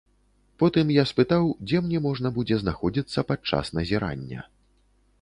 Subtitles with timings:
[0.63, 4.51] Потым я спытаў, дзе мне можна будзе знаходзіцца падчас назірання.